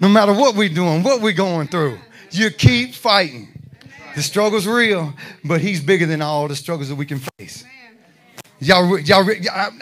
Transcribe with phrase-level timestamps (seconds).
[0.00, 1.98] No matter what we're doing, what we're going through,
[2.30, 3.48] you keep fighting.
[4.14, 7.64] The struggle's real, but he's bigger than all the struggles that we can face.
[8.60, 9.28] Y'all, y'all,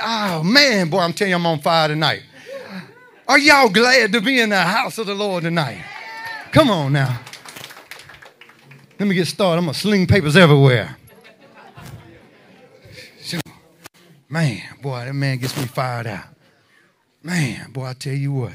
[0.02, 2.22] oh man, boy, I'm telling you, I'm on fire tonight.
[3.28, 5.82] Are y'all glad to be in the house of the Lord tonight?
[6.52, 7.20] Come on now.
[8.98, 9.58] Let me get started.
[9.58, 10.96] I'm going to sling papers everywhere.
[14.28, 16.26] Man, boy, that man gets me fired out.
[17.22, 18.54] Man, boy, I tell you what.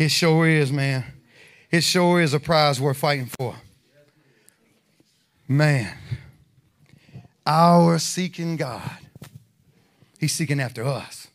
[0.00, 1.04] It sure is, man.
[1.70, 3.54] It sure is a prize worth fighting for.
[5.46, 5.94] Man,
[7.46, 8.96] our seeking God,
[10.18, 11.28] He's seeking after us.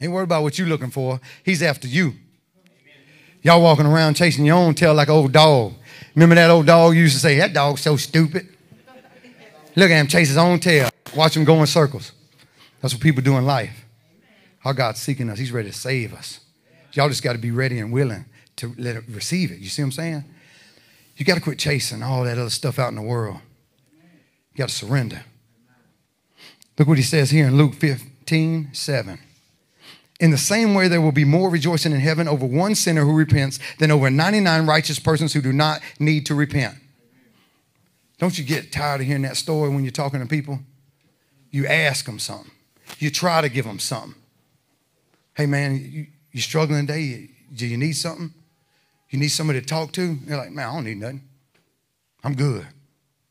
[0.00, 2.14] Ain't worried about what you're looking for, He's after you.
[3.42, 5.74] Y'all walking around chasing your own tail like an old dog.
[6.16, 8.48] Remember that old dog used to say, That dog's so stupid.
[9.76, 10.90] Look at him chase his own tail.
[11.14, 12.10] Watch him go in circles.
[12.80, 13.84] That's what people do in life.
[14.64, 15.38] Our God's seeking us.
[15.38, 16.40] He's ready to save us.
[16.92, 19.58] Y'all just got to be ready and willing to let it receive it.
[19.58, 20.24] You see what I'm saying?
[21.16, 23.38] You got to quit chasing all that other stuff out in the world.
[24.52, 25.24] You got to surrender.
[26.78, 29.18] Look what he says here in Luke 15, 7.
[30.20, 33.16] In the same way, there will be more rejoicing in heaven over one sinner who
[33.16, 36.76] repents than over 99 righteous persons who do not need to repent.
[38.18, 40.60] Don't you get tired of hearing that story when you're talking to people?
[41.50, 42.52] You ask them something,
[42.98, 44.14] you try to give them something.
[45.34, 47.28] Hey, man, you, you struggling today?
[47.54, 48.32] Do you need something?
[49.10, 50.18] You need somebody to talk to?
[50.26, 51.22] You're like, man, I don't need nothing.
[52.24, 52.66] I'm good.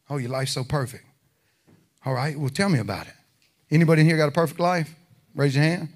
[0.09, 1.05] Oh, your life's so perfect.
[2.05, 3.13] All right, well, tell me about it.
[3.71, 4.93] Anybody in here got a perfect life?
[5.33, 5.89] Raise your hand.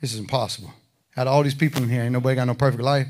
[0.00, 0.72] This is impossible.
[1.16, 3.06] Out of all these people in here, ain't nobody got no perfect life.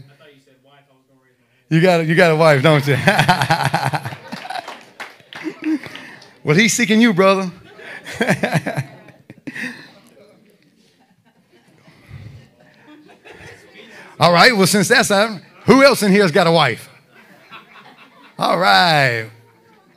[1.69, 2.97] You, you got, you got a wife, don't you?
[6.45, 7.51] well, he's seeking you, brother.
[14.21, 15.11] All right, well, since that's
[15.65, 16.89] who else in here has got a wife?
[18.39, 19.31] All right.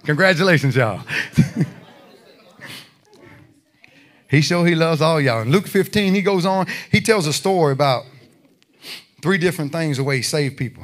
[0.03, 1.02] Congratulations, y'all.
[4.30, 5.42] he sure he loves all y'all.
[5.42, 8.05] In Luke 15, he goes on, he tells a story about
[9.21, 10.83] three different things the way he saved people.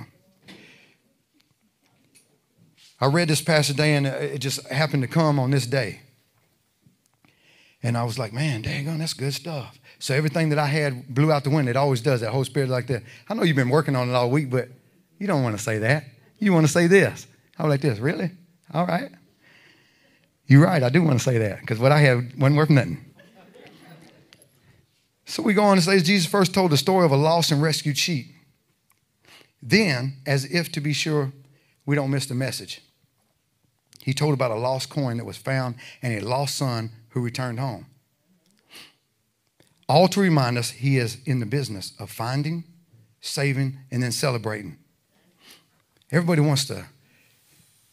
[2.99, 6.01] I read this past day and it just happened to come on this day.
[7.83, 9.79] And I was like, man, dang that's good stuff.
[9.99, 11.71] So everything that I had blew out the window.
[11.71, 12.21] It always does.
[12.21, 13.03] That Holy Spirit like that.
[13.29, 14.69] I know you've been working on it all week, but
[15.17, 16.05] you don't want to say that.
[16.39, 17.25] You want to say this.
[17.57, 17.99] I was like this.
[17.99, 18.31] Really?
[18.73, 19.11] All right.
[20.45, 20.81] You're right.
[20.83, 23.03] I do want to say that because what I had wasn't worth nothing.
[25.25, 27.61] So we go on to say Jesus first told the story of a lost and
[27.61, 28.27] rescued sheep.
[29.61, 31.33] Then, as if to be sure
[31.85, 32.81] we don't miss the message,
[34.01, 37.59] he told about a lost coin that was found and a lost son who returned
[37.59, 37.87] home.
[39.89, 42.65] All to remind us he is in the business of finding,
[43.21, 44.77] saving, and then celebrating.
[46.11, 46.85] Everybody wants to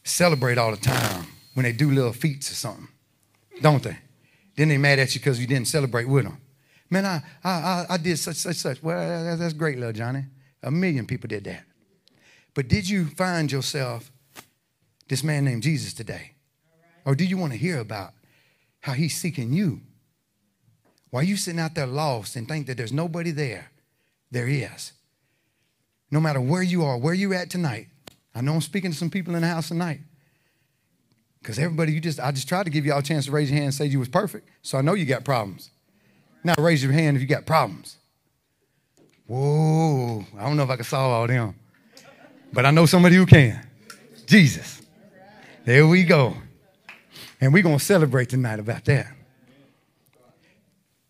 [0.03, 2.89] celebrate all the time when they do little feats or something,
[3.61, 3.97] don't they?
[4.57, 6.39] Then they mad at you because you didn't celebrate with them.
[6.91, 8.83] Man, I, I, I did such, such, such.
[8.83, 10.25] Well, that's great, little Johnny.
[10.63, 11.65] A million people did that.
[12.55, 14.13] But did you find yourself
[15.09, 16.33] this man named Jesus today?
[17.05, 18.13] Or do you want to hear about
[18.81, 19.81] how he's seeking you?
[21.15, 23.71] Why you sitting out there lost and think that there's nobody there?
[24.33, 24.91] There is.
[26.11, 27.87] No matter where you are, where you're at tonight.
[28.35, 30.01] I know I'm speaking to some people in the house tonight.
[31.39, 33.55] Because everybody, you just, I just tried to give y'all a chance to raise your
[33.55, 34.49] hand and say you was perfect.
[34.63, 35.71] So I know you got problems.
[36.43, 37.97] Now raise your hand if you got problems.
[39.29, 41.55] Whoa, I don't know if I can solve all them.
[42.53, 43.65] But I know somebody who can.
[44.27, 44.83] Jesus.
[45.65, 46.37] There we go.
[47.41, 49.07] And we're going to celebrate tonight about that.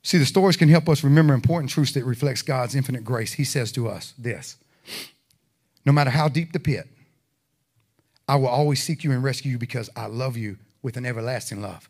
[0.05, 3.33] See, the stories can help us remember important truths that reflects God's infinite grace.
[3.33, 4.57] He says to us this
[5.87, 6.87] No matter how deep the pit,
[8.29, 11.63] I will always seek you and rescue you because I love you with an everlasting
[11.63, 11.89] love.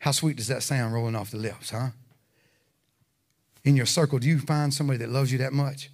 [0.00, 1.88] How sweet does that sound rolling off the lips, huh?
[3.64, 5.90] In your circle, do you find somebody that loves you that much?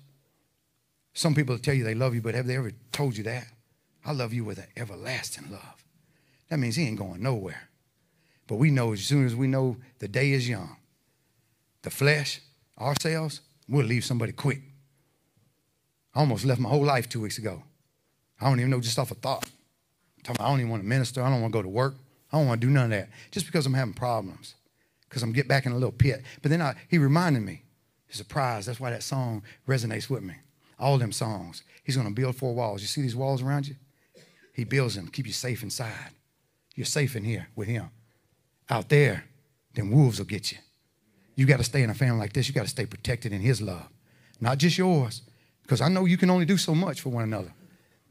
[1.15, 3.47] Some people tell you they love you, but have they ever told you that?
[4.05, 5.85] I love you with an everlasting love.
[6.49, 7.69] That means he ain't going nowhere.
[8.49, 10.77] But we know as soon as we know the day is young,
[11.83, 12.41] the flesh,
[12.79, 14.61] ourselves, we'll leave somebody quick.
[16.15, 17.63] I almost left my whole life two weeks ago.
[18.41, 19.49] I don't even know just off a thought.
[20.29, 21.23] I don't even want to minister.
[21.23, 21.95] I don't want to go to work.
[22.33, 23.09] I don't want to do none of that.
[23.31, 24.55] Just because I'm having problems.
[25.09, 26.23] Because I'm getting back in a little pit.
[26.43, 27.63] But then I, he reminded me,
[28.11, 28.67] surprise.
[28.67, 30.35] That's why that song resonates with me.
[30.79, 31.63] All them songs.
[31.85, 32.81] He's going to build four walls.
[32.81, 33.77] You see these walls around you?
[34.53, 36.11] He builds them, keep you safe inside.
[36.75, 37.91] You're safe in here with him.
[38.69, 39.25] Out there,
[39.75, 40.59] then wolves will get you.
[41.41, 42.49] You got to stay in a family like this.
[42.49, 43.89] You got to stay protected in His love,
[44.43, 45.23] not just yours,
[45.63, 47.55] Because I know you can only do so much for one another.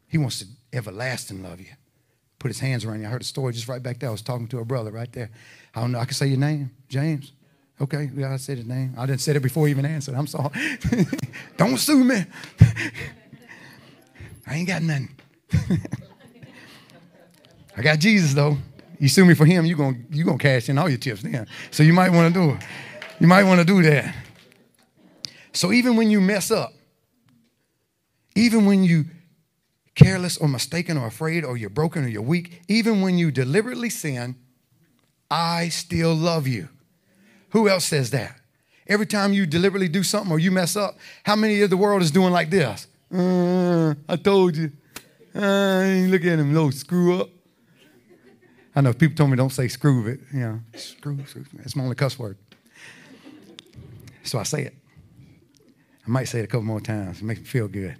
[0.08, 1.68] He wants to everlasting love you.
[2.40, 3.06] Put his hands around you.
[3.06, 4.08] I heard a story just right back there.
[4.08, 5.30] I was talking to a brother right there.
[5.76, 6.00] I don't know.
[6.00, 7.30] I can say your name, James.
[7.80, 8.94] Okay, yeah, I said his name.
[8.98, 10.16] I didn't say it before he even answered.
[10.16, 10.50] I'm sorry.
[11.56, 12.24] don't sue me.
[14.44, 15.08] I ain't got nothing.
[17.76, 18.58] I got Jesus though.
[18.98, 21.46] You sue me for him, you're gonna you gonna cash in all your chips then.
[21.70, 22.62] So you might want to do it.
[23.20, 24.14] You might want to do that.
[25.52, 26.72] So even when you mess up,
[28.34, 29.04] even when you
[29.94, 33.90] careless or mistaken or afraid or you're broken or you're weak, even when you deliberately
[33.90, 34.36] sin,
[35.30, 36.68] I still love you.
[37.50, 38.40] Who else says that?
[38.86, 42.00] Every time you deliberately do something or you mess up, how many of the world
[42.00, 42.86] is doing like this?
[43.12, 44.72] Uh, I told you.
[45.34, 47.28] Uh, look at him, little screw up.
[48.74, 50.20] I know people told me don't say screw it.
[50.32, 51.44] You know, screw, screw.
[51.58, 52.38] It's my only cuss word.
[54.30, 54.74] So I say it.
[56.06, 57.20] I might say it a couple more times.
[57.20, 57.96] It makes me feel good.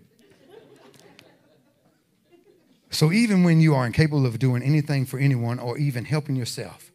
[2.90, 6.92] So even when you are incapable of doing anything for anyone or even helping yourself,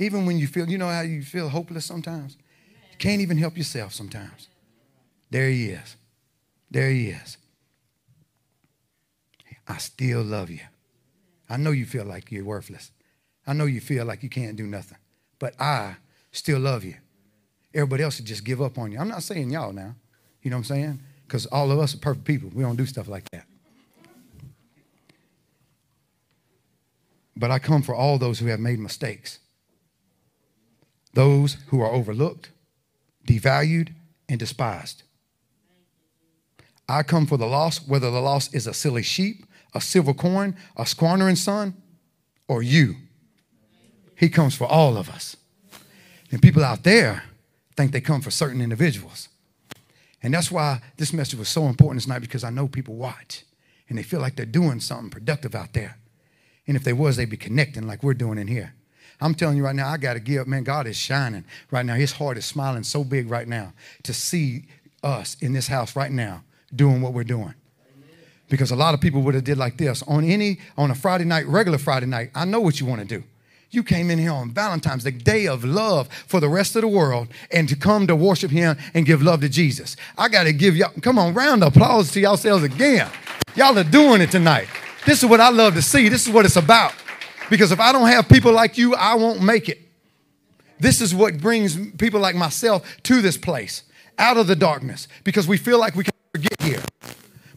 [0.00, 2.36] even when you feel, you know how you feel hopeless sometimes?
[2.90, 4.48] You can't even help yourself sometimes.
[5.30, 5.94] There he is.
[6.72, 7.38] There he is.
[9.68, 10.66] I still love you.
[11.48, 12.90] I know you feel like you're worthless.
[13.46, 14.98] I know you feel like you can't do nothing.
[15.38, 15.98] But I
[16.32, 16.96] still love you.
[17.74, 18.98] Everybody else would just give up on you.
[18.98, 19.94] I'm not saying y'all now.
[20.42, 21.00] You know what I'm saying?
[21.26, 22.50] Because all of us are perfect people.
[22.52, 23.46] We don't do stuff like that.
[27.36, 29.38] But I come for all those who have made mistakes,
[31.14, 32.50] those who are overlooked,
[33.26, 33.94] devalued,
[34.28, 35.04] and despised.
[36.88, 40.56] I come for the lost, whether the lost is a silly sheep, a silver coin,
[40.76, 41.74] a squandering son,
[42.48, 42.96] or you.
[44.16, 45.36] He comes for all of us.
[46.32, 47.24] And people out there
[47.80, 49.28] think they come for certain individuals.
[50.22, 53.44] And that's why this message was so important tonight because I know people watch
[53.88, 55.96] and they feel like they're doing something productive out there.
[56.66, 58.74] And if they was, they'd be connecting like we're doing in here.
[59.18, 60.42] I'm telling you right now, I got to give.
[60.42, 61.94] Up, man, God is shining right now.
[61.94, 63.72] His heart is smiling so big right now
[64.02, 64.66] to see
[65.02, 66.44] us in this house right now
[66.74, 67.54] doing what we're doing.
[68.50, 71.24] Because a lot of people would have did like this on any on a Friday
[71.24, 72.30] night, regular Friday night.
[72.34, 73.24] I know what you want to do.
[73.72, 76.88] You came in here on Valentine's, the day of love for the rest of the
[76.88, 79.96] world, and to come to worship Him and give love to Jesus.
[80.18, 83.08] I got to give y'all, come on, round of applause to yourselves again.
[83.54, 84.66] Y'all are doing it tonight.
[85.06, 86.08] This is what I love to see.
[86.08, 86.92] This is what it's about.
[87.48, 89.80] Because if I don't have people like you, I won't make it.
[90.80, 93.84] This is what brings people like myself to this place,
[94.18, 96.82] out of the darkness, because we feel like we can get here.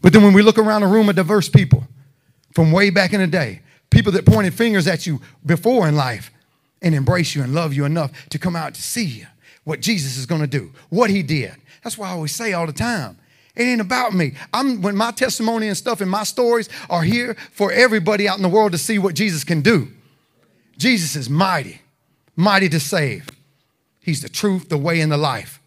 [0.01, 1.87] But then when we look around a room of diverse people
[2.53, 6.31] from way back in the day, people that pointed fingers at you before in life
[6.81, 9.27] and embrace you and love you enough to come out to see you,
[9.63, 11.53] what Jesus is going to do, what he did.
[11.83, 13.17] That's why I always say all the time.
[13.55, 14.33] It ain't about me.
[14.51, 18.43] I'm when my testimony and stuff and my stories are here for everybody out in
[18.43, 19.89] the world to see what Jesus can do.
[20.77, 21.81] Jesus is mighty,
[22.35, 23.29] mighty to save.
[23.99, 25.61] He's the truth, the way, and the life.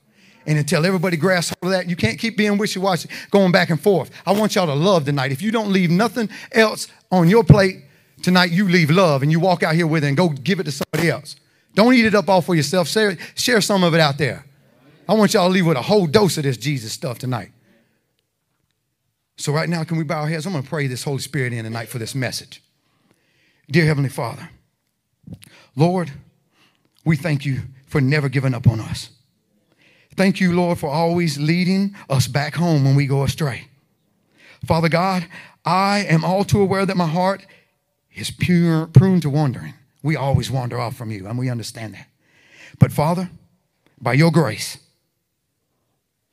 [0.46, 3.70] And until everybody grasps hold of that, you can't keep being wishy washy, going back
[3.70, 4.10] and forth.
[4.26, 5.32] I want y'all to love tonight.
[5.32, 7.85] If you don't leave nothing else on your plate
[8.26, 10.64] tonight, you leave love and you walk out here with it and go give it
[10.64, 11.36] to somebody else.
[11.74, 12.88] Don't eat it up all for yourself.
[12.88, 14.44] Share, share some of it out there.
[15.08, 17.52] I want y'all to leave with a whole dose of this Jesus stuff tonight.
[19.36, 20.44] So, right now, can we bow our heads?
[20.44, 22.62] I'm going to pray this Holy Spirit in tonight for this message.
[23.70, 24.50] Dear Heavenly Father,
[25.76, 26.10] Lord,
[27.04, 29.10] we thank you for never giving up on us.
[30.16, 33.68] Thank you, Lord, for always leading us back home when we go astray.
[34.64, 35.28] Father God,
[35.64, 37.46] I am all too aware that my heart
[38.16, 39.74] is pure, prone to wandering.
[40.02, 42.08] We always wander off from you, and we understand that.
[42.78, 43.30] But Father,
[44.00, 44.78] by your grace,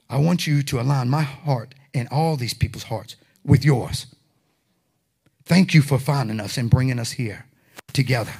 [0.09, 4.07] I want you to align my heart and all these people's hearts with yours.
[5.45, 7.45] Thank you for finding us and bringing us here
[7.91, 8.33] together.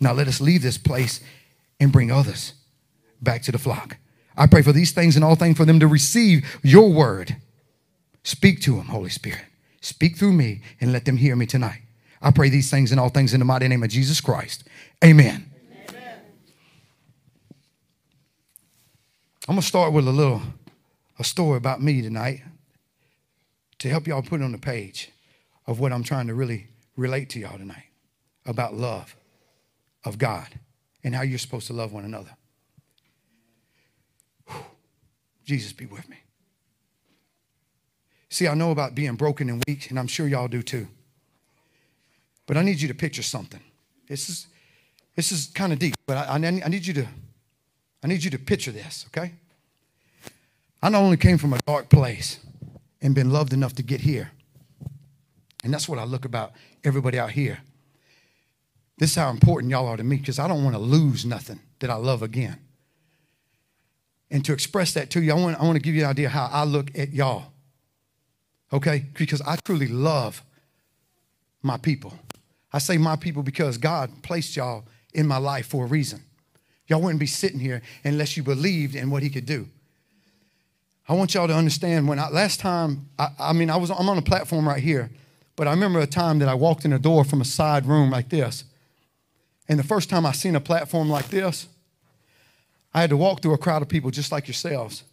[0.00, 1.20] Now let us leave this place
[1.80, 2.54] and bring others
[3.20, 3.96] back to the flock.
[4.36, 7.36] I pray for these things and all things for them to receive your word.
[8.22, 9.44] Speak to them, Holy Spirit.
[9.80, 11.80] Speak through me and let them hear me tonight.
[12.20, 14.64] I pray these things and all things in the mighty name of Jesus Christ.
[15.04, 15.50] Amen.
[15.88, 16.20] Amen.
[19.48, 20.42] I'm going to start with a little
[21.18, 22.42] a story about me tonight
[23.78, 25.10] to help y'all put on the page
[25.66, 27.86] of what I'm trying to really relate to y'all tonight
[28.46, 29.16] about love
[30.04, 30.48] of God
[31.04, 32.36] and how you're supposed to love one another.
[35.44, 36.16] Jesus be with me.
[38.28, 40.88] See, I know about being broken and weak, and I'm sure y'all do too.
[42.48, 43.60] But I need you to picture something.
[44.08, 44.48] This is,
[45.14, 47.06] this is kind of deep, but I, I, need you to,
[48.02, 49.34] I need you to picture this, okay?
[50.82, 52.40] I not only came from a dark place,
[53.00, 54.30] and been loved enough to get here.
[55.64, 56.52] And that's what I look about
[56.84, 57.60] everybody out here.
[58.98, 61.60] This is how important y'all are to me because I don't want to lose nothing
[61.78, 62.58] that I love again.
[64.30, 66.28] And to express that to you, I want, I want to give you an idea
[66.28, 67.52] how I look at y'all.
[68.72, 69.06] Okay?
[69.14, 70.42] Because I truly love
[71.62, 72.12] my people.
[72.72, 74.84] I say my people because God placed y'all
[75.14, 76.22] in my life for a reason.
[76.86, 79.66] Y'all wouldn't be sitting here unless you believed in what He could do.
[81.08, 84.08] I want y'all to understand when I, last time, I, I mean, I was, I'm
[84.08, 85.10] on a platform right here,
[85.56, 88.10] but I remember a time that I walked in a door from a side room
[88.10, 88.64] like this.
[89.68, 91.66] And the first time I seen a platform like this,
[92.92, 95.04] I had to walk through a crowd of people just like yourselves.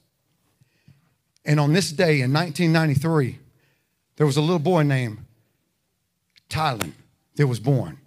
[1.45, 3.39] And on this day in 1993,
[4.17, 5.19] there was a little boy named
[6.49, 6.93] Tylen
[7.35, 7.99] that was born.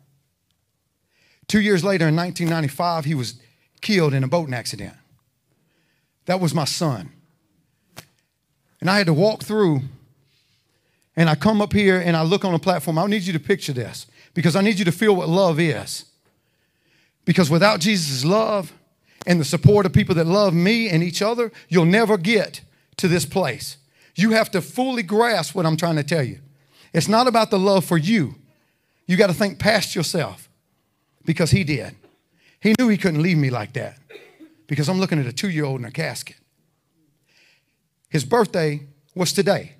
[1.46, 3.40] Two years later, in 1995, he was
[3.80, 4.94] killed in a boating accident.
[6.26, 7.10] That was my son.
[8.80, 9.80] And I had to walk through,
[11.16, 12.98] and I come up here and I look on a platform.
[12.98, 16.04] I need you to picture this because I need you to feel what love is.
[17.24, 18.72] Because without Jesus' love
[19.26, 22.60] and the support of people that love me and each other, you'll never get
[22.98, 23.78] to this place.
[24.14, 26.40] You have to fully grasp what I'm trying to tell you.
[26.92, 28.36] It's not about the love for you.
[29.08, 30.48] You got to think past yourself
[31.24, 31.96] because he did.
[32.60, 33.98] He knew he couldn't leave me like that
[34.66, 36.36] because I'm looking at a two year old in a casket.
[38.10, 38.82] His birthday
[39.14, 39.72] was today.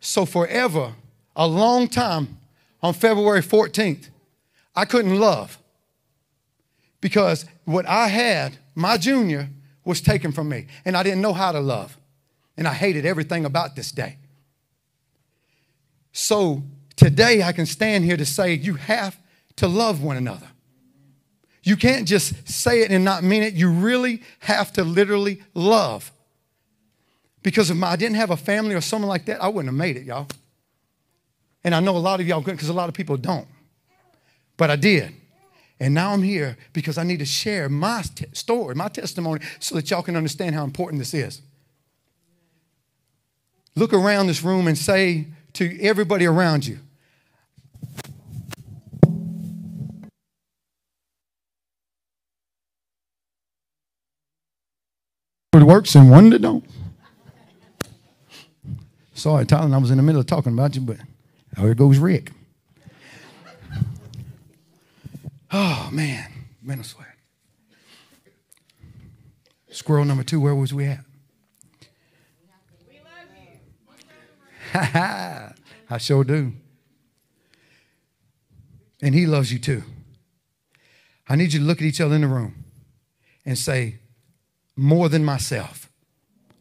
[0.00, 0.94] So, forever,
[1.34, 2.38] a long time
[2.82, 4.08] on February 14th,
[4.74, 5.58] I couldn't love
[7.00, 9.50] because what I had, my junior,
[9.84, 10.66] was taken from me.
[10.84, 11.98] And I didn't know how to love.
[12.56, 14.16] And I hated everything about this day.
[16.12, 16.62] So,
[16.96, 19.16] today I can stand here to say you have
[19.56, 20.48] to love one another.
[21.62, 23.54] You can't just say it and not mean it.
[23.54, 26.12] You really have to literally love.
[27.42, 29.96] Because if I didn't have a family or someone like that, I wouldn't have made
[29.96, 30.28] it, y'all.
[31.64, 33.48] And I know a lot of y'all couldn't because a lot of people don't.
[34.56, 35.12] But I did.
[35.80, 39.74] And now I'm here because I need to share my t- story, my testimony, so
[39.74, 41.42] that y'all can understand how important this is.
[43.74, 46.78] Look around this room and say to everybody around you,
[55.62, 56.64] it works and one that don't.
[59.14, 60.98] Sorry, Tyler, I was in the middle of talking about you, but
[61.56, 62.32] here goes Rick.
[65.50, 66.30] Oh, man.
[66.62, 67.06] Man, I.
[69.70, 71.00] Squirrel number two, where was we at?
[75.88, 76.52] I sure do.
[79.00, 79.82] And he loves you too.
[81.28, 82.64] I need you to look at each other in the room
[83.44, 83.98] and say,
[84.76, 85.90] more than myself.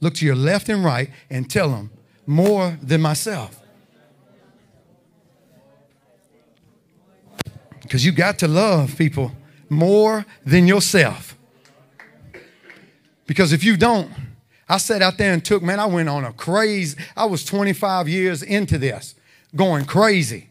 [0.02, 1.92] Look to your left and right and tell them,
[2.26, 3.62] more than myself.
[7.82, 9.32] Because you got to love people
[9.70, 11.38] more than yourself.
[13.28, 14.12] Because if you don't,
[14.68, 18.10] I sat out there and took, man, I went on a crazy, I was 25
[18.10, 19.14] years into this,
[19.56, 20.50] going crazy.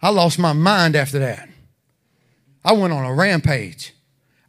[0.00, 1.48] I lost my mind after that.
[2.64, 3.94] I went on a rampage.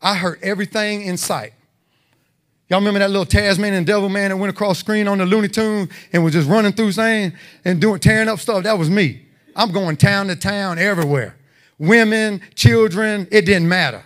[0.02, 1.54] I hurt everything in sight.
[2.72, 5.90] Y'all remember that little Tasmanian devil man that went across screen on the Looney Tune
[6.14, 7.34] and was just running through saying
[7.66, 8.64] and doing tearing up stuff?
[8.64, 9.26] That was me.
[9.58, 11.36] I'm going town to town everywhere.
[11.78, 14.06] Women, children, it didn't matter.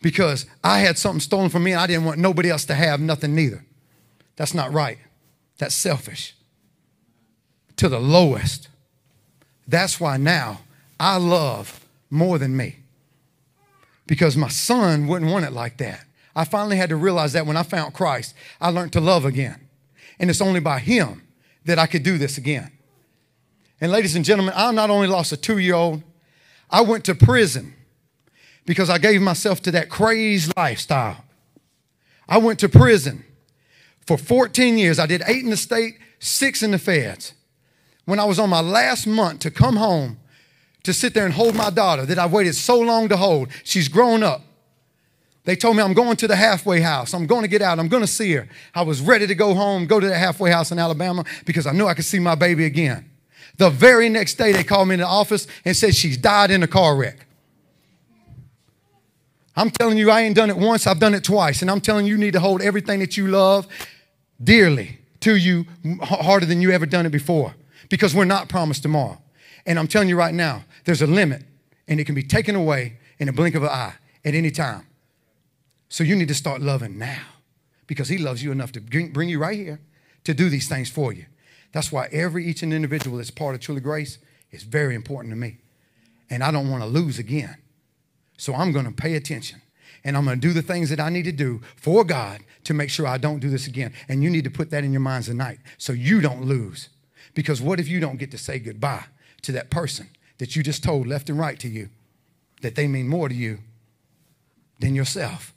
[0.00, 3.00] Because I had something stolen from me and I didn't want nobody else to have
[3.00, 3.64] nothing neither.
[4.36, 4.98] That's not right.
[5.58, 6.36] That's selfish.
[7.78, 8.68] To the lowest.
[9.66, 10.60] That's why now
[11.00, 12.76] I love more than me.
[14.06, 16.04] Because my son wouldn't want it like that.
[16.38, 19.58] I finally had to realize that when I found Christ, I learned to love again.
[20.20, 21.26] And it's only by Him
[21.64, 22.70] that I could do this again.
[23.80, 26.04] And ladies and gentlemen, I not only lost a two year old,
[26.70, 27.74] I went to prison
[28.66, 31.24] because I gave myself to that crazed lifestyle.
[32.28, 33.24] I went to prison
[34.06, 35.00] for 14 years.
[35.00, 37.32] I did eight in the state, six in the feds.
[38.04, 40.20] When I was on my last month to come home
[40.84, 43.88] to sit there and hold my daughter that I waited so long to hold, she's
[43.88, 44.42] grown up.
[45.48, 47.14] They told me I'm going to the halfway house.
[47.14, 47.78] I'm going to get out.
[47.78, 48.46] I'm going to see her.
[48.74, 51.72] I was ready to go home, go to the halfway house in Alabama because I
[51.72, 53.10] knew I could see my baby again.
[53.56, 56.62] The very next day, they called me in the office and said she's died in
[56.62, 57.24] a car wreck.
[59.56, 61.62] I'm telling you, I ain't done it once, I've done it twice.
[61.62, 63.66] And I'm telling you, you need to hold everything that you love
[64.44, 65.64] dearly to you
[66.02, 67.54] harder than you ever done it before
[67.88, 69.16] because we're not promised tomorrow.
[69.64, 71.42] And I'm telling you right now, there's a limit
[71.88, 73.94] and it can be taken away in a blink of an eye
[74.26, 74.84] at any time.
[75.88, 77.22] So you need to start loving now
[77.86, 79.80] because He loves you enough to bring you right here
[80.24, 81.26] to do these things for you.
[81.72, 84.18] That's why every each and individual that's part of Truly Grace
[84.50, 85.58] is very important to me.
[86.30, 87.56] And I don't want to lose again.
[88.36, 89.62] So I'm going to pay attention
[90.04, 92.74] and I'm going to do the things that I need to do for God to
[92.74, 93.92] make sure I don't do this again.
[94.08, 96.88] And you need to put that in your minds tonight so you don't lose.
[97.34, 99.04] Because what if you don't get to say goodbye
[99.42, 101.88] to that person that you just told left and right to you
[102.62, 103.58] that they mean more to you
[104.78, 105.52] than yourself?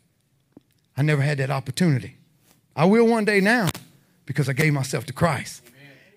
[0.97, 2.17] I never had that opportunity.
[2.75, 3.69] I will one day now
[4.25, 5.63] because I gave myself to Christ.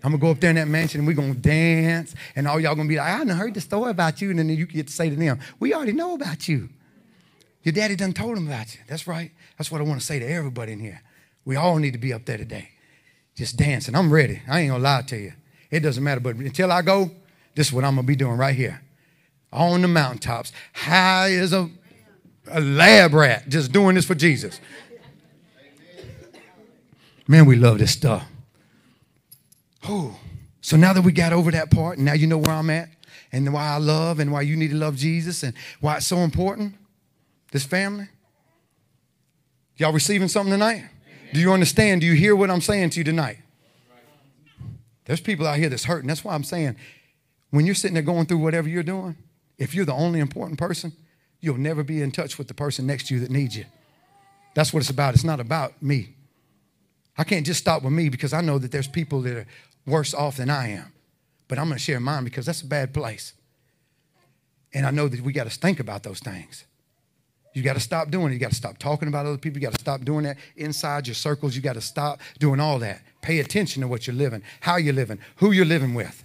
[0.02, 2.75] I'm gonna go up there in that mansion and we're gonna dance, and all y'all
[2.75, 4.93] gonna be like, I done heard the story about you, and then you get to
[4.93, 6.69] say to them, We already know about you.
[7.62, 8.83] Your daddy done told him about you.
[8.87, 9.31] That's right.
[9.57, 11.00] That's what I want to say to everybody in here.
[11.47, 12.69] We all need to be up there today.
[13.35, 13.97] Just dancing.
[13.97, 14.43] I'm ready.
[14.47, 15.33] I ain't gonna lie to you.
[15.71, 17.11] It doesn't matter, but until I go,
[17.54, 18.83] this is what I'm gonna be doing right here.
[19.52, 21.71] On the mountaintops, high as a,
[22.50, 24.60] a lab rat, just doing this for Jesus.
[27.26, 28.26] Man, we love this stuff.
[29.88, 30.18] Oh,
[30.60, 32.88] so now that we got over that part, and now you know where I'm at,
[33.32, 36.18] and why I love, and why you need to love Jesus, and why it's so
[36.18, 36.74] important.
[37.52, 38.08] This family.
[39.76, 40.76] Y'all receiving something tonight?
[40.76, 40.88] Amen.
[41.32, 42.00] Do you understand?
[42.00, 43.38] Do you hear what I'm saying to you tonight?
[45.04, 46.08] There's people out here that's hurting.
[46.08, 46.76] That's why I'm saying,
[47.50, 49.16] when you're sitting there going through whatever you're doing,
[49.58, 50.92] if you're the only important person,
[51.44, 53.66] you'll never be in touch with the person next to you that needs you.
[54.54, 55.14] That's what it's about.
[55.14, 56.14] It's not about me.
[57.16, 59.46] I can't just stop with me because I know that there's people that are
[59.86, 60.92] worse off than I am.
[61.48, 63.34] But I'm going to share mine because that's a bad place.
[64.72, 66.64] And I know that we got to think about those things.
[67.52, 68.34] You got to stop doing it.
[68.34, 69.60] You got to stop talking about other people.
[69.60, 71.54] You got to stop doing that inside your circles.
[71.54, 73.02] You got to stop doing all that.
[73.22, 76.24] Pay attention to what you're living, how you're living, who you're living with.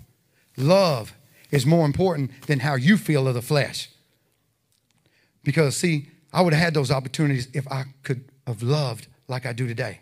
[0.58, 1.14] Love
[1.52, 3.90] is more important than how you feel of the flesh.
[5.50, 9.52] Because, see, I would have had those opportunities if I could have loved like I
[9.52, 10.02] do today.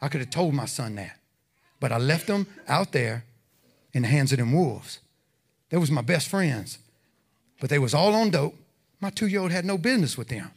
[0.00, 1.18] I could have told my son that.
[1.80, 3.26] But I left them out there
[3.92, 5.00] in the hands of them wolves.
[5.68, 6.78] They was my best friends.
[7.60, 8.54] But they was all on dope.
[9.00, 10.50] My two-year-old had no business with them.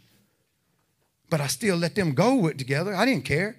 [1.29, 2.95] But I still let them go with together.
[2.95, 3.57] I didn't care.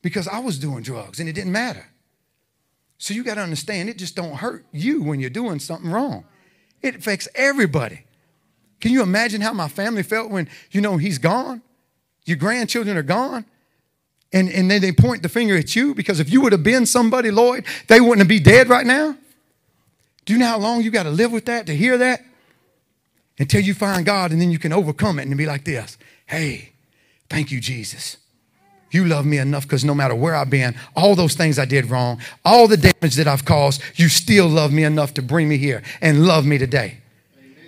[0.00, 1.84] Because I was doing drugs and it didn't matter.
[2.96, 6.24] So you got to understand it just don't hurt you when you're doing something wrong.
[6.80, 8.04] It affects everybody.
[8.80, 11.62] Can you imagine how my family felt when, you know, he's gone?
[12.24, 13.44] Your grandchildren are gone?
[14.32, 16.86] and, and then they point the finger at you because if you would have been
[16.86, 19.16] somebody, Lloyd, they wouldn't have be dead right now.
[20.24, 22.22] Do you know how long you got to live with that to hear that?
[23.38, 26.72] Until you find God and then you can overcome it and be like this Hey,
[27.30, 28.18] thank you, Jesus.
[28.90, 31.90] You love me enough because no matter where I've been, all those things I did
[31.90, 35.58] wrong, all the damage that I've caused, you still love me enough to bring me
[35.58, 36.98] here and love me today.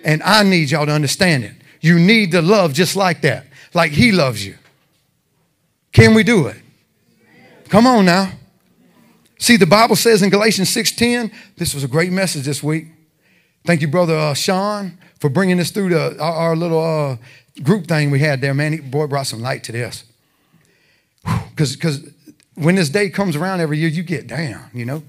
[0.03, 1.53] And I need y'all to understand it.
[1.81, 4.57] You need to love just like that, like He loves you.
[5.91, 6.57] Can we do it?
[7.69, 8.31] Come on now.
[9.39, 12.87] See, the Bible says in Galatians 6:10, this was a great message this week.
[13.65, 17.17] Thank you, brother uh, Sean, for bringing us through the, our, our little uh,
[17.63, 18.53] group thing we had there.
[18.53, 20.03] Man, he, boy, brought some light to this.
[21.55, 22.09] Cause because
[22.55, 25.03] when this day comes around every year, you get down, you know.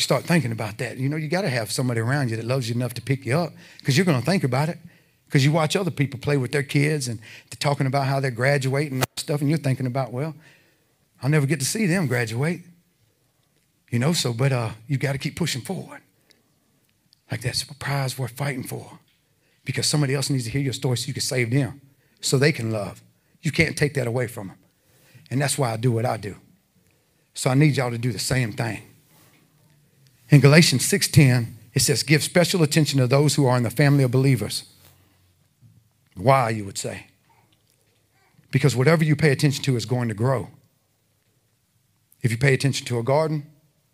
[0.00, 0.96] You start thinking about that.
[0.96, 3.26] You know, you got to have somebody around you that loves you enough to pick
[3.26, 4.78] you up because you're going to think about it.
[5.26, 8.30] Because you watch other people play with their kids and they're talking about how they're
[8.30, 10.34] graduating and stuff, and you're thinking about, well,
[11.22, 12.62] I'll never get to see them graduate.
[13.90, 16.00] You know, so, but uh, you got to keep pushing forward.
[17.30, 19.00] Like that's a prize worth fighting for.
[19.66, 21.78] Because somebody else needs to hear your story so you can save them,
[22.22, 23.02] so they can love.
[23.42, 24.56] You can't take that away from them.
[25.30, 26.36] And that's why I do what I do.
[27.34, 28.84] So I need y'all to do the same thing.
[30.30, 34.04] In Galatians 6:10, it says, give special attention to those who are in the family
[34.04, 34.64] of believers.
[36.14, 37.06] Why, you would say?
[38.50, 40.48] Because whatever you pay attention to is going to grow.
[42.22, 43.46] If you pay attention to a garden,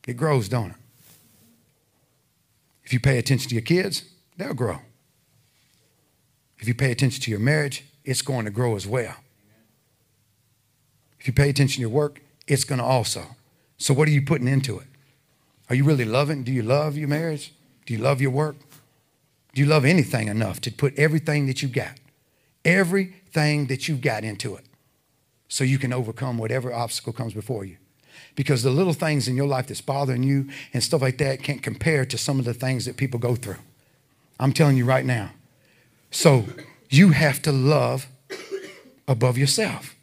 [0.07, 0.77] it grows, don't it?
[2.85, 4.05] If you pay attention to your kids,
[4.37, 4.81] they'll grow.
[6.59, 9.17] If you pay attention to your marriage, it's going to grow as well.
[11.21, 13.37] If you pay attention to your work, it's going to also.
[13.79, 14.87] So, what are you putting into it?
[15.69, 16.45] Are you really loving?
[16.45, 17.53] Do you love your marriage?
[17.85, 18.57] Do you love your work?
[19.55, 21.99] Do you love anything enough to put everything that you got
[22.67, 24.65] everything that you've got into it
[25.49, 27.77] so you can overcome whatever obstacle comes before you.
[28.35, 31.63] Because the little things in your life that's bothering you and stuff like that can't
[31.63, 33.59] compare to some of the things that people go through.
[34.41, 35.31] I'm telling you right now.
[36.11, 36.45] So
[36.91, 38.09] you have to love
[39.07, 39.95] above yourself.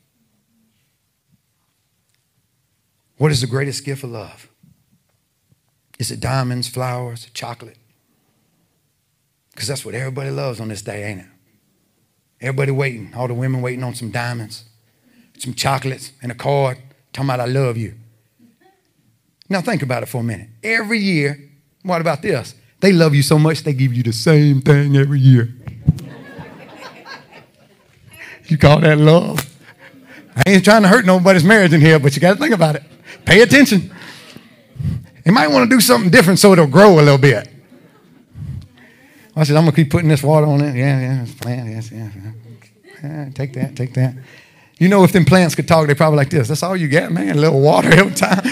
[3.18, 4.48] What is the greatest gift of love?
[6.00, 7.78] Is it diamonds, flowers, chocolate?
[9.52, 11.28] Because that's what everybody loves on this day, ain't it?
[12.42, 14.66] Everybody waiting, all the women waiting on some diamonds,
[15.38, 16.78] some chocolates, and a card
[17.14, 17.94] talking about I love you.
[19.50, 20.50] Now think about it for a minute.
[20.64, 21.52] Every year,
[21.84, 22.56] what about this?
[22.80, 25.54] They love you so much they give you the same thing every year.
[28.48, 29.50] you call that love?
[30.36, 32.76] I ain't trying to hurt nobody's marriage in here, but you got to think about
[32.76, 32.84] it.
[33.26, 33.94] Pay attention.
[35.26, 37.50] You might want to do something different so it'll grow a little bit.
[39.36, 40.76] I said, I'm going to keep putting this water on it.
[40.76, 41.70] Yeah, yeah, it's plant.
[41.70, 43.30] Yes, yeah.
[43.34, 44.16] Take that, take that.
[44.78, 46.48] You know, if them plants could talk, they probably like this.
[46.48, 47.38] That's all you got, man.
[47.38, 48.44] A little water every time.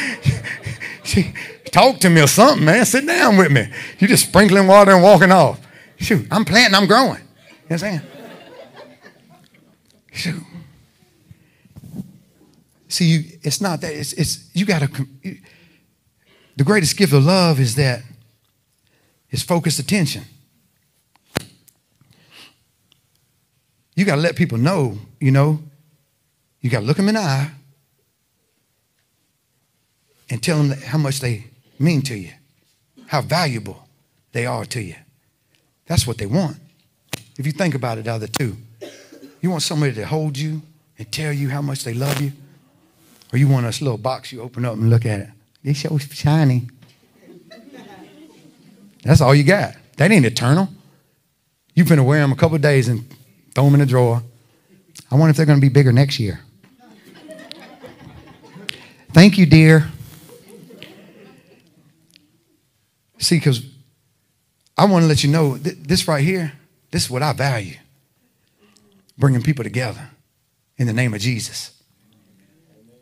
[1.03, 1.33] she,
[1.71, 2.85] talk to me or something, man.
[2.85, 3.71] Sit down with me.
[3.99, 5.59] You just sprinkling water and walking off.
[5.97, 7.09] Shoot, I'm planting, I'm growing.
[7.09, 7.23] You know
[7.67, 8.01] what I'm saying?
[10.11, 10.43] Shoot.
[12.87, 13.93] See, you, it's not that.
[13.93, 15.07] It's, it's you got to.
[16.55, 18.03] The greatest gift of love is that
[19.29, 20.23] it's focused attention.
[23.95, 25.59] You got to let people know, you know,
[26.61, 27.51] you got to look them in the eye
[30.29, 31.45] and tell them how much they
[31.79, 32.31] mean to you,
[33.07, 33.87] how valuable
[34.31, 34.95] they are to you.
[35.87, 36.57] That's what they want.
[37.37, 38.57] If you think about it, the other two,
[39.41, 40.61] you want somebody to hold you
[40.97, 42.31] and tell you how much they love you,
[43.33, 45.29] or you want a little box you open up and look at it.
[45.63, 46.69] They so oh, shiny.
[49.03, 49.75] That's all you got.
[49.97, 50.69] That ain't eternal.
[51.73, 53.05] You've been wear them a couple days and
[53.53, 54.23] throw them in a drawer.
[55.09, 56.41] I wonder if they're going to be bigger next year.
[59.13, 59.89] Thank you, dear.
[63.17, 63.63] See, because
[64.77, 66.53] I want to let you know th- this right here,
[66.91, 67.75] this is what I value
[69.17, 70.09] bringing people together
[70.77, 71.80] in the name of Jesus.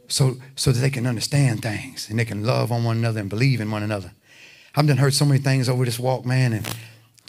[0.09, 3.29] So, so that they can understand things and they can love on one another and
[3.29, 4.11] believe in one another.
[4.75, 6.67] I've done heard so many things over this walk, man, and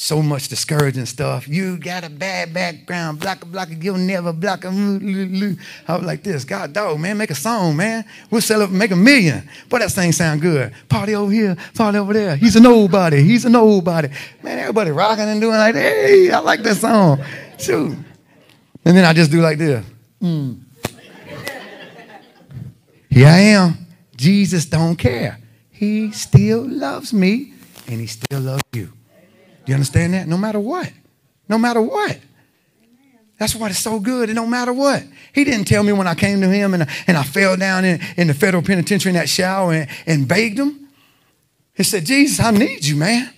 [0.01, 1.47] so much discouraging stuff.
[1.47, 4.69] You got a bad background, block a block, you'll never block a.
[4.69, 8.07] I was like this, God dog, man, make a song, man.
[8.31, 9.47] We'll sell it, make a million.
[9.69, 10.73] But that thing sound good.
[10.89, 12.35] Party over here, party over there.
[12.37, 14.09] He's a nobody, he's a nobody.
[14.43, 17.23] Man, everybody rocking and doing like, hey, I like that song.
[17.59, 17.99] Shoot.
[18.87, 19.85] And then I just do like this.
[20.23, 20.61] Mm.
[23.21, 23.87] Here I am.
[24.17, 25.39] Jesus don't care.
[25.69, 27.53] He still loves me
[27.87, 28.87] and he still loves you.
[28.87, 28.93] Do
[29.67, 30.27] you understand that?
[30.27, 30.91] No matter what.
[31.47, 32.19] No matter what.
[33.39, 34.31] That's why it's so good.
[34.31, 35.05] And no matter what.
[35.35, 38.01] He didn't tell me when I came to him and, and I fell down in,
[38.17, 40.89] in the federal penitentiary in that shower and, and begged him.
[41.75, 43.29] He said, Jesus, I need you, man.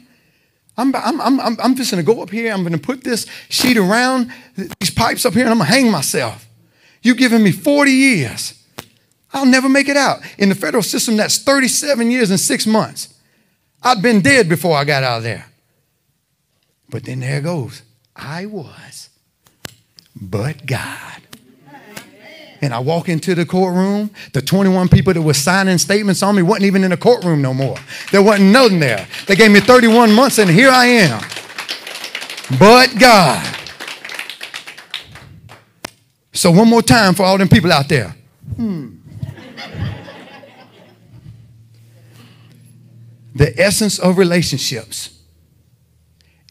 [0.77, 2.53] I'm, I'm, I'm, I'm just going to go up here.
[2.53, 5.75] I'm going to put this sheet around these pipes up here and I'm going to
[5.75, 6.47] hang myself.
[7.03, 8.62] You've given me 40 years.
[9.33, 10.21] I'll never make it out.
[10.39, 13.15] In the federal system, that's 37 years and six months.
[13.83, 15.47] I'd been dead before I got out of there.
[16.91, 17.83] But then there goes.
[18.15, 19.09] I was,
[20.15, 21.23] but God.
[22.61, 24.11] And I walk into the courtroom.
[24.35, 27.53] The 21 people that were signing statements on me wasn't even in the courtroom no
[27.53, 27.77] more.
[28.13, 29.09] There wasn't nothing there.
[29.27, 31.21] They gave me 31 months, and here I am.
[32.61, 33.59] But God.
[36.33, 38.15] So, one more time for all them people out there.
[38.55, 39.02] Hmm.
[43.35, 45.19] The essence of relationships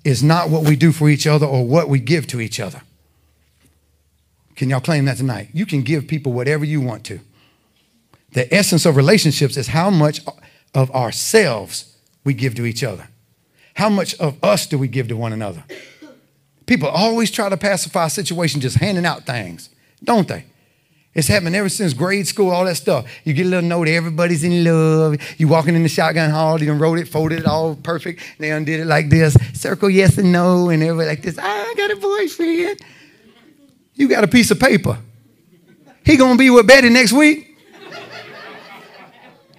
[0.04, 2.82] is not what we do for each other or what we give to each other.
[4.56, 5.50] Can y'all claim that tonight?
[5.54, 7.20] You can give people whatever you want to.
[8.34, 10.22] The essence of relationships is how much
[10.74, 13.10] of ourselves we give to each other.
[13.76, 15.64] How much of us do we give to one another?
[16.66, 19.70] People always try to pacify a situation just handing out things,
[20.04, 20.46] don't they?
[21.14, 23.06] It's happened ever since grade school, all that stuff.
[23.26, 25.18] You get a little note, everybody's in love.
[25.38, 28.22] You walking in the shotgun hall, you done wrote it, folded it all perfect.
[28.38, 29.36] They undid it like this.
[29.54, 31.38] Circle yes and no, and everybody like this.
[31.38, 32.80] Ah, I got a boyfriend.
[33.94, 34.98] You got a piece of paper.
[36.06, 37.58] He gonna be with Betty next week.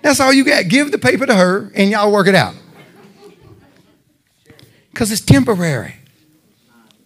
[0.00, 0.68] That's all you got.
[0.68, 2.54] Give the paper to her and y'all work it out.
[4.90, 5.94] Because it's temporary.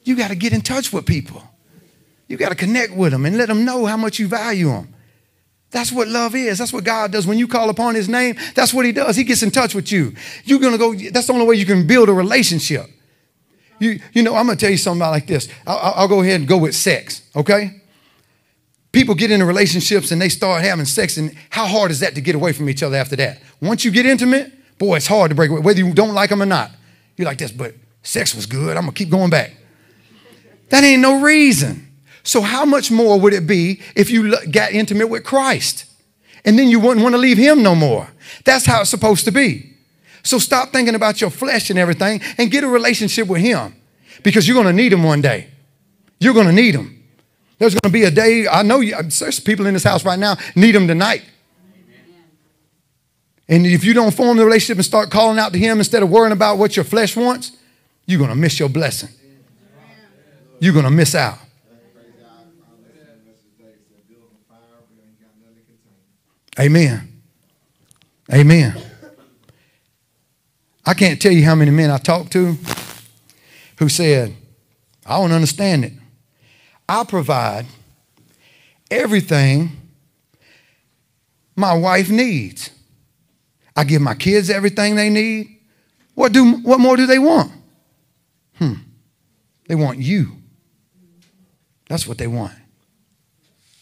[0.02, 1.42] You got to get in touch with people.
[2.28, 4.94] You got to connect with them and let them know how much you value them.
[5.70, 6.58] That's what love is.
[6.58, 7.26] That's what God does.
[7.26, 9.16] When you call upon His name, that's what He does.
[9.16, 10.14] He gets in touch with you.
[10.44, 10.94] You're gonna go.
[10.94, 12.86] That's the only way you can build a relationship.
[13.78, 15.48] You, you know, I'm gonna tell you something about like this.
[15.66, 17.22] I'll, I'll go ahead and go with sex.
[17.34, 17.82] Okay.
[18.92, 22.20] People get into relationships and they start having sex, and how hard is that to
[22.20, 23.42] get away from each other after that?
[23.60, 26.40] Once you get intimate, boy, it's hard to break away, whether you don't like them
[26.40, 26.70] or not.
[27.16, 28.76] You're like this, but sex was good.
[28.76, 29.52] I'm gonna keep going back.
[30.70, 31.85] That ain't no reason.
[32.26, 35.84] So, how much more would it be if you got intimate with Christ?
[36.44, 38.08] And then you wouldn't want to leave Him no more.
[38.44, 39.74] That's how it's supposed to be.
[40.24, 43.76] So, stop thinking about your flesh and everything and get a relationship with Him
[44.24, 45.46] because you're going to need Him one day.
[46.18, 47.00] You're going to need Him.
[47.58, 50.18] There's going to be a day, I know you, there's people in this house right
[50.18, 51.22] now need Him tonight.
[53.48, 56.10] And if you don't form the relationship and start calling out to Him instead of
[56.10, 57.52] worrying about what your flesh wants,
[58.04, 59.10] you're going to miss your blessing.
[60.58, 61.38] You're going to miss out.
[66.58, 67.22] Amen.
[68.32, 68.76] Amen.
[70.84, 72.56] I can't tell you how many men I talked to
[73.78, 74.34] who said,
[75.04, 75.92] I don't understand it.
[76.88, 77.66] I provide
[78.90, 79.70] everything
[81.56, 82.70] my wife needs.
[83.74, 85.58] I give my kids everything they need.
[86.14, 87.52] What, do, what more do they want?
[88.54, 88.74] Hmm.
[89.68, 90.32] They want you.
[91.88, 92.54] That's what they want.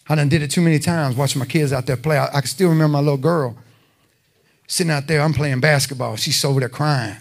[0.08, 2.18] I done did it too many times watching my kids out there play.
[2.18, 3.56] I, I can still remember my little girl
[4.66, 5.20] sitting out there.
[5.20, 6.16] I'm playing basketball.
[6.16, 7.16] She's over there crying.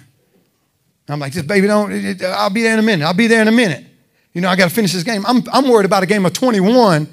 [1.08, 1.92] I'm like, this baby don't,
[2.24, 3.06] I'll be there in a minute.
[3.06, 3.86] I'll be there in a minute.
[4.34, 5.26] You know, I got to finish this game.
[5.26, 7.08] I'm, I'm worried about a game of 21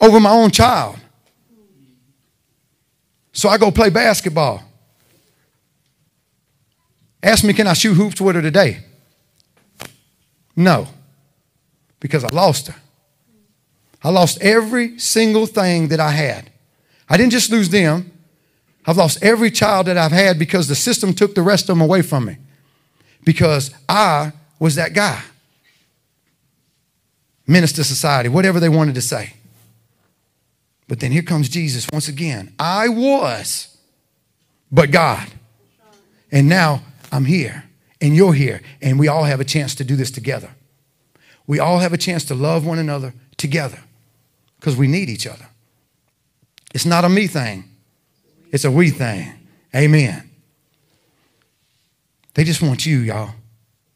[0.00, 0.96] over my own child.
[3.32, 4.62] So I go play basketball.
[7.22, 8.80] Ask me, can I shoot hoops with her today?
[10.54, 10.88] No,
[12.00, 12.74] because I lost her.
[14.02, 16.50] I lost every single thing that I had.
[17.08, 18.12] I didn't just lose them,
[18.86, 21.80] I've lost every child that I've had because the system took the rest of them
[21.80, 22.36] away from me.
[23.24, 25.22] Because I was that guy.
[27.48, 29.34] Minister society, whatever they wanted to say.
[30.88, 32.54] But then here comes Jesus once again.
[32.60, 33.76] I was,
[34.70, 35.28] but God.
[36.30, 37.64] And now I'm here,
[38.00, 40.50] and you're here, and we all have a chance to do this together.
[41.46, 43.78] We all have a chance to love one another together
[44.58, 45.46] because we need each other.
[46.74, 47.64] It's not a me thing,
[48.50, 49.32] it's a we thing.
[49.74, 50.30] Amen.
[52.34, 53.30] They just want you, y'all.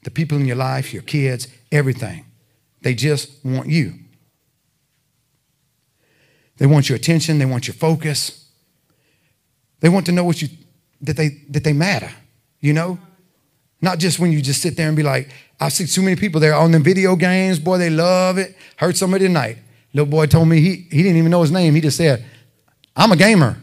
[0.03, 2.25] The people in your life, your kids, everything.
[2.81, 3.95] They just want you.
[6.57, 8.49] They want your attention, they want your focus.
[9.81, 10.49] They want to know what you
[11.03, 12.11] that they that they matter,
[12.61, 12.99] you know?
[13.81, 16.41] Not just when you just sit there and be like, I see too many people
[16.41, 18.57] there on the video games, boy, they love it.
[18.77, 19.59] Heard somebody tonight.
[19.93, 21.75] Little boy told me he, he didn't even know his name.
[21.75, 22.25] He just said,
[22.95, 23.57] I'm a gamer.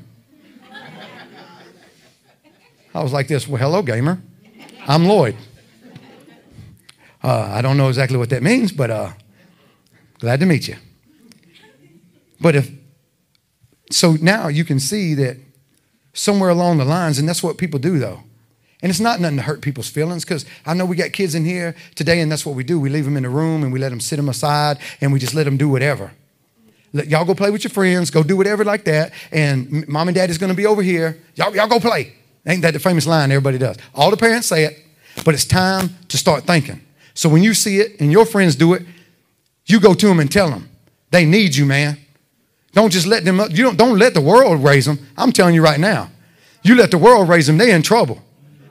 [2.93, 4.21] I was like this, well, hello, gamer.
[4.88, 5.36] I'm Lloyd.
[7.23, 9.12] Uh, I don't know exactly what that means, but uh,
[10.19, 10.75] glad to meet you.
[12.39, 12.71] But if
[13.91, 15.38] so now you can see that
[16.13, 18.23] somewhere along the lines, and that's what people do though.
[18.82, 21.46] And it's not nothing to hurt people's feelings because I know we got kids in
[21.46, 22.80] here today, and that's what we do.
[22.80, 25.20] We leave them in the room and we let them sit them aside and we
[25.20, 26.12] just let them do whatever.
[26.94, 30.16] Let, y'all go play with your friends, go do whatever like that, and mom and
[30.16, 31.18] dad is going to be over here.
[31.36, 32.13] Y'all, y'all go play.
[32.46, 33.78] Ain't that the famous line everybody does?
[33.94, 34.78] All the parents say it,
[35.26, 36.82] but it's time to start thinking.
[37.13, 38.84] So when you see it and your friends do it,
[39.66, 40.70] you go to them and tell them,
[41.10, 41.98] they need you, man.
[42.74, 45.00] Don't just let them, you don't, don't let the world raise them.
[45.18, 46.12] I'm telling you right now.
[46.63, 48.22] You let the world raise them, they're in trouble.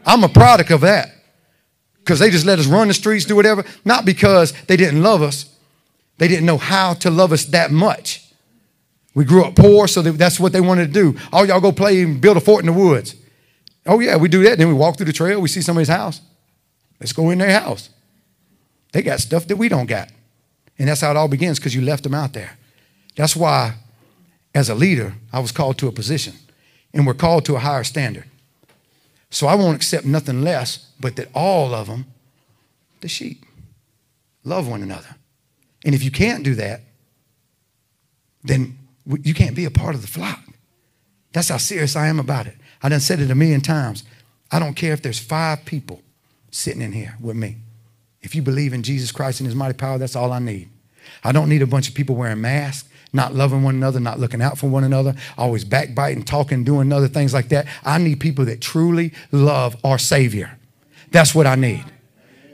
[0.06, 1.10] I'm a product of that.
[1.98, 3.64] Because they just let us run the streets, do whatever.
[3.84, 5.52] Not because they didn't love us,
[6.18, 8.22] they didn't know how to love us that much.
[9.14, 11.18] We grew up poor, so that's what they wanted to do.
[11.32, 13.16] Oh, y'all go play and build a fort in the woods.
[13.84, 14.58] Oh, yeah, we do that.
[14.58, 16.20] Then we walk through the trail, we see somebody's house.
[17.00, 17.90] Let's go in their house.
[18.92, 20.10] They got stuff that we don't got.
[20.78, 22.56] And that's how it all begins because you left them out there.
[23.16, 23.74] That's why
[24.54, 26.34] as a leader, I was called to a position,
[26.94, 28.24] and we're called to a higher standard.
[29.36, 32.06] So I won't accept nothing less but that all of them,
[33.02, 33.44] the sheep,
[34.44, 35.14] love one another.
[35.84, 36.80] And if you can't do that,
[38.42, 40.40] then you can't be a part of the flock.
[41.34, 42.54] That's how serious I am about it.
[42.82, 44.04] I done said it a million times.
[44.50, 46.00] I don't care if there's five people
[46.50, 47.56] sitting in here with me.
[48.22, 50.70] If you believe in Jesus Christ and his mighty power, that's all I need.
[51.22, 54.40] I don't need a bunch of people wearing masks not loving one another, not looking
[54.40, 57.66] out for one another, always backbiting, talking, doing other things like that.
[57.84, 60.56] I need people that truly love our Savior.
[61.10, 61.84] That's what I need.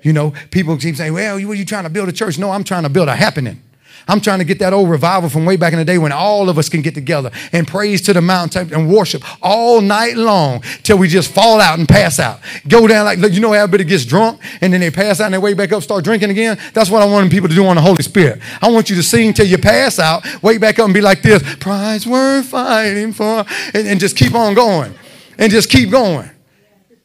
[0.03, 2.39] You know, people keep saying, well, what are you trying to build a church?
[2.39, 3.63] No, I'm trying to build a happening.
[4.09, 6.49] I'm trying to get that old revival from way back in the day when all
[6.49, 10.63] of us can get together and praise to the mountain and worship all night long
[10.83, 12.41] till we just fall out and pass out.
[12.69, 15.39] Go down like, you know, everybody gets drunk and then they pass out and they
[15.39, 16.59] wake back up, start drinking again.
[16.75, 18.41] That's what I want people to do on the Holy Spirit.
[18.61, 21.23] I want you to sing till you pass out, wake back up and be like
[21.23, 24.95] this, prize worth fighting for, and, and just keep on going
[25.39, 26.31] and just keep going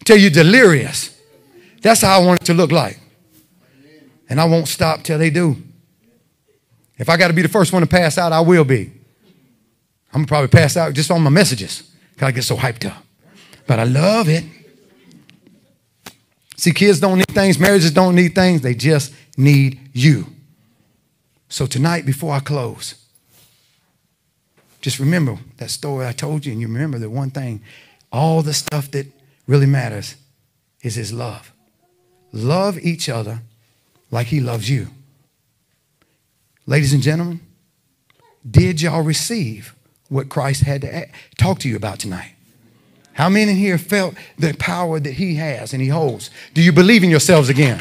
[0.04, 1.20] till you're delirious.
[1.82, 3.00] That's how I want it to look like.
[4.30, 5.58] And I won't stop till they do.
[6.98, 8.92] If I got to be the first one to pass out, I will be.
[10.14, 11.84] I'm gonna probably pass out just on my messages
[12.14, 13.04] because I get so hyped up.
[13.68, 14.46] But I love it.
[16.56, 20.26] See, kids don't need things, marriages don't need things, they just need you.
[21.50, 22.96] So tonight, before I close,
[24.82, 27.62] just remember that story I told you, and you remember the one thing
[28.12, 29.06] All the stuff that
[29.48, 30.16] really matters
[30.82, 31.52] is his love.
[32.32, 33.42] Love each other
[34.12, 34.88] like he loves you.
[36.70, 37.40] Ladies and gentlemen,
[38.50, 39.74] did y'all receive
[40.10, 42.34] what Christ had to talk to you about tonight?
[43.14, 46.30] How many in here felt the power that he has and he holds?
[46.54, 47.80] Do you believe in yourselves again?